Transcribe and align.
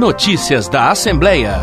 Notícias 0.00 0.66
da 0.66 0.90
Assembleia. 0.90 1.56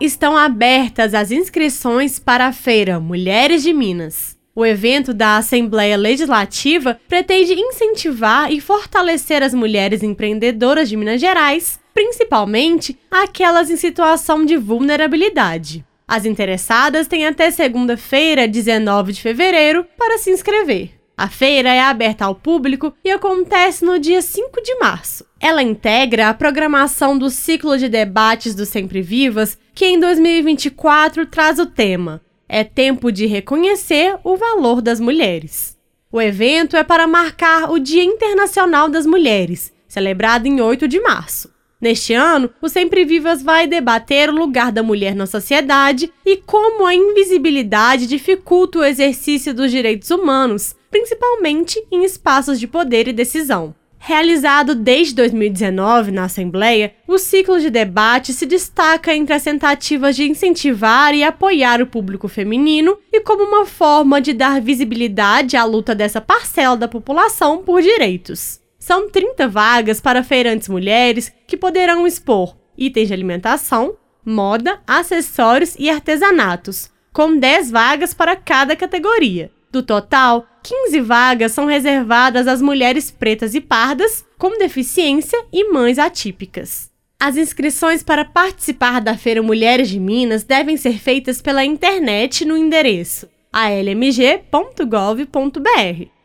Estão 0.00 0.34
abertas 0.34 1.12
as 1.12 1.30
inscrições 1.30 2.18
para 2.18 2.46
a 2.46 2.52
feira 2.52 2.98
Mulheres 2.98 3.62
de 3.62 3.74
Minas. 3.74 4.38
O 4.54 4.64
evento 4.64 5.12
da 5.12 5.36
Assembleia 5.36 5.98
Legislativa 5.98 6.98
pretende 7.06 7.52
incentivar 7.52 8.50
e 8.50 8.58
fortalecer 8.58 9.42
as 9.42 9.52
mulheres 9.52 10.02
empreendedoras 10.02 10.88
de 10.88 10.96
Minas 10.96 11.20
Gerais, 11.20 11.78
principalmente 11.92 12.98
aquelas 13.10 13.68
em 13.68 13.76
situação 13.76 14.42
de 14.42 14.56
vulnerabilidade. 14.56 15.84
As 16.08 16.24
interessadas 16.24 17.06
têm 17.06 17.26
até 17.26 17.50
segunda-feira, 17.50 18.48
19 18.48 19.12
de 19.12 19.20
fevereiro, 19.20 19.84
para 19.98 20.16
se 20.16 20.30
inscrever. 20.30 20.95
A 21.18 21.28
feira 21.28 21.72
é 21.72 21.80
aberta 21.80 22.26
ao 22.26 22.34
público 22.34 22.92
e 23.02 23.10
acontece 23.10 23.82
no 23.82 23.98
dia 23.98 24.20
5 24.20 24.62
de 24.62 24.78
março. 24.78 25.24
Ela 25.40 25.62
integra 25.62 26.28
a 26.28 26.34
programação 26.34 27.16
do 27.16 27.30
ciclo 27.30 27.78
de 27.78 27.88
debates 27.88 28.54
do 28.54 28.66
Sempre 28.66 29.00
Vivas, 29.00 29.56
que 29.74 29.86
em 29.86 29.98
2024 29.98 31.24
traz 31.24 31.58
o 31.58 31.64
tema 31.64 32.20
É 32.46 32.62
tempo 32.62 33.10
de 33.10 33.24
reconhecer 33.24 34.18
o 34.22 34.36
valor 34.36 34.82
das 34.82 35.00
mulheres. 35.00 35.74
O 36.12 36.20
evento 36.20 36.76
é 36.76 36.84
para 36.84 37.06
marcar 37.06 37.70
o 37.70 37.78
Dia 37.78 38.04
Internacional 38.04 38.88
das 38.90 39.06
Mulheres, 39.06 39.72
celebrado 39.88 40.46
em 40.46 40.60
8 40.60 40.86
de 40.86 41.00
março. 41.00 41.55
Neste 41.78 42.14
ano, 42.14 42.50
o 42.62 42.68
Sempre 42.68 43.04
Vivas 43.04 43.42
vai 43.42 43.66
debater 43.66 44.30
o 44.30 44.34
lugar 44.34 44.72
da 44.72 44.82
mulher 44.82 45.14
na 45.14 45.26
sociedade 45.26 46.10
e 46.24 46.38
como 46.38 46.86
a 46.86 46.94
invisibilidade 46.94 48.06
dificulta 48.06 48.78
o 48.78 48.84
exercício 48.84 49.52
dos 49.52 49.70
direitos 49.70 50.10
humanos, 50.10 50.74
principalmente 50.90 51.82
em 51.92 52.02
espaços 52.02 52.58
de 52.58 52.66
poder 52.66 53.08
e 53.08 53.12
decisão. 53.12 53.74
Realizado 53.98 54.74
desde 54.74 55.14
2019 55.16 56.12
na 56.12 56.24
Assembleia, 56.24 56.94
o 57.08 57.18
ciclo 57.18 57.60
de 57.60 57.68
debate 57.68 58.32
se 58.32 58.46
destaca 58.46 59.14
entre 59.14 59.34
as 59.34 59.42
tentativas 59.42 60.16
de 60.16 60.24
incentivar 60.24 61.14
e 61.14 61.24
apoiar 61.24 61.82
o 61.82 61.86
público 61.86 62.28
feminino 62.28 62.96
e 63.12 63.20
como 63.20 63.42
uma 63.42 63.66
forma 63.66 64.20
de 64.20 64.32
dar 64.32 64.60
visibilidade 64.60 65.56
à 65.56 65.64
luta 65.64 65.94
dessa 65.94 66.20
parcela 66.20 66.76
da 66.76 66.88
população 66.88 67.64
por 67.64 67.82
direitos. 67.82 68.64
São 68.86 69.10
30 69.10 69.48
vagas 69.48 70.00
para 70.00 70.22
feirantes 70.22 70.68
mulheres 70.68 71.32
que 71.44 71.56
poderão 71.56 72.06
expor 72.06 72.56
itens 72.78 73.08
de 73.08 73.14
alimentação, 73.14 73.96
moda, 74.24 74.78
acessórios 74.86 75.74
e 75.76 75.90
artesanatos, 75.90 76.88
com 77.12 77.36
10 77.36 77.72
vagas 77.72 78.14
para 78.14 78.36
cada 78.36 78.76
categoria. 78.76 79.50
Do 79.72 79.82
total, 79.82 80.46
15 80.62 81.00
vagas 81.00 81.50
são 81.50 81.66
reservadas 81.66 82.46
às 82.46 82.62
mulheres 82.62 83.10
pretas 83.10 83.56
e 83.56 83.60
pardas 83.60 84.24
com 84.38 84.56
deficiência 84.56 85.36
e 85.52 85.68
mães 85.72 85.98
atípicas. 85.98 86.88
As 87.18 87.36
inscrições 87.36 88.04
para 88.04 88.24
participar 88.24 89.00
da 89.00 89.18
Feira 89.18 89.42
Mulheres 89.42 89.88
de 89.88 89.98
Minas 89.98 90.44
devem 90.44 90.76
ser 90.76 91.00
feitas 91.00 91.42
pela 91.42 91.64
internet 91.64 92.44
no 92.44 92.56
endereço 92.56 93.28
almg.gov.br 93.52 94.46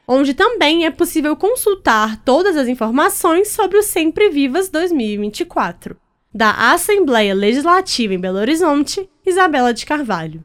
onde 0.07 0.33
também 0.33 0.85
é 0.85 0.91
possível 0.91 1.35
consultar 1.35 2.21
todas 2.23 2.57
as 2.57 2.67
informações 2.67 3.49
sobre 3.49 3.77
o 3.77 3.83
Sempre 3.83 4.30
Vivas 4.30 4.69
2024. 4.69 5.95
Da 6.33 6.71
Assembleia 6.71 7.33
Legislativa 7.33 8.13
em 8.13 8.19
Belo 8.19 8.39
Horizonte, 8.39 9.09
Isabela 9.25 9.73
de 9.73 9.85
Carvalho. 9.85 10.44